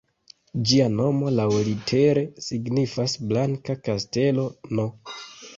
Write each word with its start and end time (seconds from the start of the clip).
Ĝia 0.69 0.85
nomo 0.93 1.33
laŭlitere 1.35 2.23
signifas 2.47 3.15
"Blanka 3.33 3.77
Kastelo"-n. 3.89 4.85